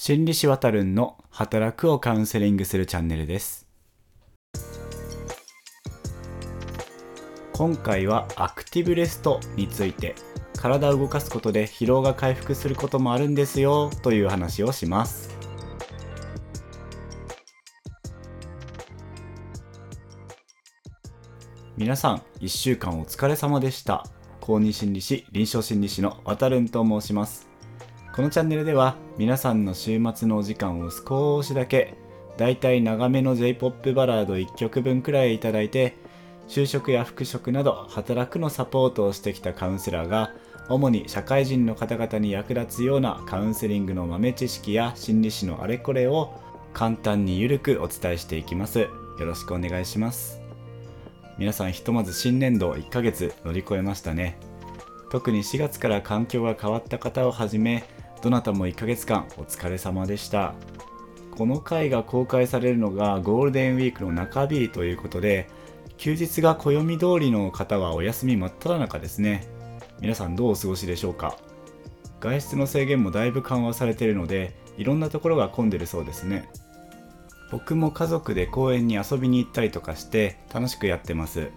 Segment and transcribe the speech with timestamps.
[0.00, 3.66] 心理師わたるんの働くをカウンセリングするチャンネルです。
[7.52, 10.14] 今回はアクティブレストについて
[10.56, 15.36] 体を動かすことで疲労が回復することもあるんですよという話をします。
[21.76, 24.06] 皆さん1週間お疲れ様でした。
[24.40, 27.47] 公認心理師臨床心理師のわたるんと申します。
[28.18, 31.94] このチャンネルでは皆さんの週末のお時間を少しだけ
[32.36, 35.94] だいたい長めの J-POP バラード1曲分くらいいただいて
[36.48, 40.32] 就職や復職など働くのサポートをしてきたカウンセラーが
[40.68, 46.34] 主に社会人の方々に役立つようなカウンセリングの豆知識や心理師のあれこれを
[46.74, 48.80] 簡単にゆるくお伝えしていきます。
[48.80, 48.88] よ
[49.20, 50.40] ろしくお願いします。
[51.38, 54.40] 皆さんひとまず新年度1ヶ月乗り越えましたね。
[55.08, 57.84] 特に4月から環境が変わった方をはじめ
[58.22, 60.54] どなたも1ヶ月間お疲れ様でした。
[61.30, 65.48] この回が公開されるのがゴールデンウィークの中日ということで
[65.96, 69.46] 休日が暦通りの方はお休み真っ只中ですね。
[70.00, 71.36] 皆さんどうお過ごしでしょうか？
[72.20, 76.48] 外出の制限もだいぶ緩和されているのでいろんなところが混んでるそうですね。
[77.52, 81.50] 僕も家族で公園に遊びに行ったりとかして楽しくやってます。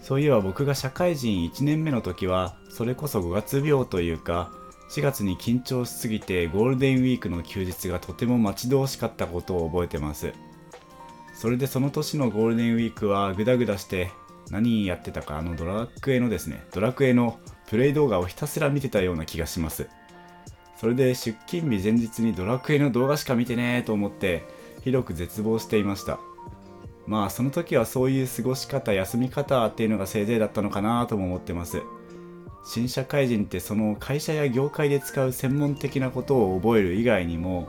[0.00, 4.52] そういえば僕が社会人1年目の時はそれこそ5月病というか
[4.90, 10.32] 4月に緊張しすぎてゴールデンウィークの休日がとても待ち遠しかったことを覚えてます。
[11.32, 14.10] それでその年のゴールデンウィークはグダグダして
[14.50, 17.38] 何やってたかあのドラクエのですねドラクエの
[17.68, 19.88] プレイ動画をひたすら見てたような気がします。
[20.76, 24.42] それで出勤日前日にドラクエの動画しか見てねーと思って
[24.82, 26.18] 広く絶望していました。
[27.06, 31.80] まあその時はそういう過ごし方休み方っていうのがせいぜいだったのかなとも思ってます。
[32.64, 37.68] 新社会人ってその会社や業界で使う専門的なことを覚える以外にも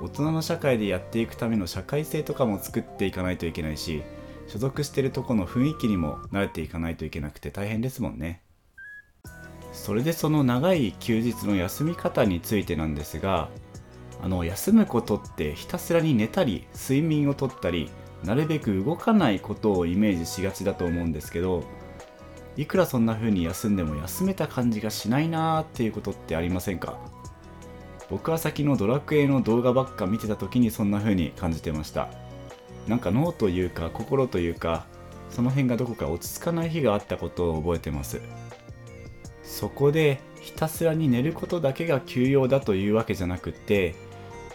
[0.00, 4.02] 大人の社会でやっていくための社会性とかも作っていかないといけないし
[4.46, 8.42] 所属してるとこの雰囲気にも慣れていかないといけなくて大変ですもんね
[9.72, 13.50] それでその長い休日の休み方についてなんですが
[14.22, 17.90] あの休むことってひたすらに寝たり睡眠をとったり
[18.24, 21.62] なるべく動かないことをイメージしがちだと思うんですけど
[22.58, 26.98] いくらそんな風に休んでも休めた感じがしないなーっていうことってありませんか？
[28.10, 32.08] 僕は先のドラクエの動画ばっか見てた時にそんな風に感じてました。
[32.88, 34.86] なんか脳というか心というか
[35.30, 38.20] その辺がどこか落ち着かない日があったことを覚えてます。
[39.44, 43.94] そこでひたすらに寝ることだけが休養だというわけじゃなくって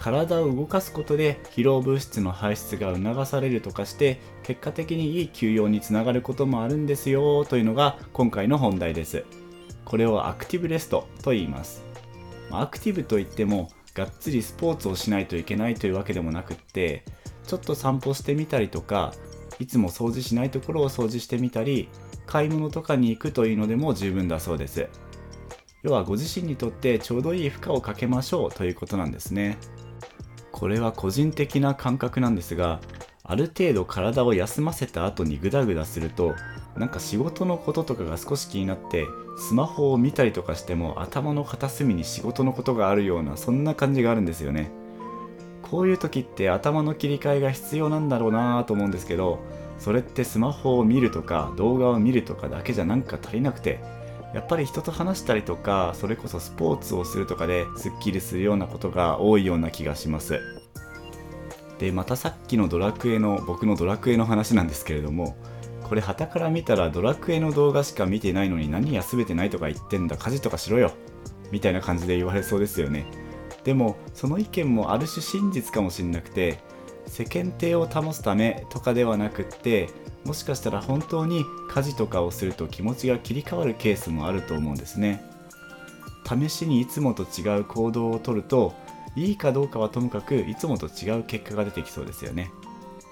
[0.03, 9.23] 体を動かすことで疲労物質の排出が促されるとかして結果的にいい休養につながることもあるんですよというのが今回の本題です。
[9.85, 11.85] これをアクティブレストと言います。
[12.51, 17.05] アクティブといってもがっつりスポーツをしないといけないというわけでもなくって
[17.47, 19.13] ちょっと散歩してみたりとか
[19.57, 21.87] いつも掃除しないところを掃除してみたり
[22.25, 24.89] 買い物とかに行くというのでも十分だそうです。
[25.81, 29.57] 要はご自身にとってちょうどいい負荷をかけましょうということなんですね。
[30.63, 32.79] これは個人的な感覚なんですが
[33.21, 36.35] ある程度体を休ませた後にグダグダすると
[36.77, 39.05] なんか仕事のこととかが少し気になって
[39.37, 44.71] スマホを見たりとかしても頭の片隅に仕事のことがあるようなそんな感じがあるんですよね。
[45.63, 49.39] こういう時って頭の切り替えが必要なんだろうなと思うんですけど
[49.79, 53.81] それってスマホを見るとか動画を見るとかだけじゃなんか足りなくて
[54.33, 60.39] やっぱり人と話したりとかそれこそスポーツをするとかですっきりするようなことが多いような気がします。
[61.79, 65.35] でまたさっきのドラクエの僕のドラクエの話なんですけれども
[65.83, 70.93] これ旗から見たらドラクエの動画しか見てないのに何休めてないとか言ってんだ家事とかしろよ
[71.51, 73.05] みたいな感じで言われそうですよね。
[73.63, 76.59] でもその意見もある種真実かもしんなくて
[77.05, 79.89] 世間体を保つためとかではなくって
[80.25, 85.23] もしかしたら本当に家事とかをすると気持ちが切り替わるケースもあると思うんですね。
[86.25, 88.73] 試しにいつもと違う行動をとると
[89.15, 92.51] いいかどうかはともかくいつもと違う結果が出てきそうですよね。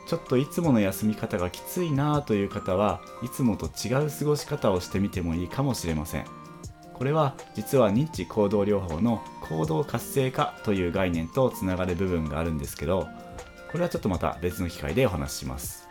[0.07, 6.25] ちょっといつもの休み方がきついなという方はいつもと違う過ごし方をしてみてもいいかもしれません。
[6.93, 13.07] これは実は認知行動療法の行動活性化という概念とつながる部分があるんですけど
[13.71, 15.90] これはちょっとまた別の機会でお話しします。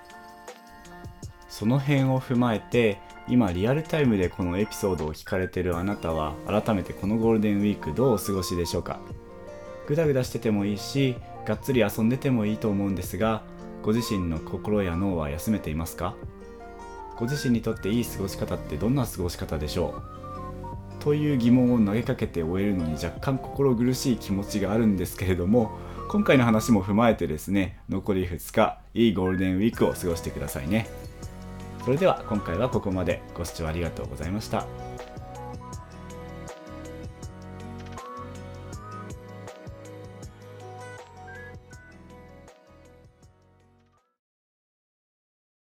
[1.51, 2.99] その辺を踏まえて
[3.29, 8.99] 今リアルタイムでこのエピソードを聞かれてるあなたは改めてこのゴールデンウィークどうお過ごしでしょうか？
[9.87, 13.43] グダグダしててもいいしがっつり遊んでてもいいと思うんですが
[13.83, 16.15] ご自身の心や脳は休めていますか？
[17.17, 20.03] ご自身にとっていい過ごし方ってどんな過ごし方でしょ
[20.99, 21.03] う？
[21.03, 25.79] という疑問を投げかけて終えるのに若干心苦しい気持ちがあるんですけれども
[26.11, 30.89] 今回の話も踏まえてですね残り2日いいゴールデンウィークを過ごしてくださいね。
[31.85, 34.90] それでは今回はここまでご視聴ありがとうございました。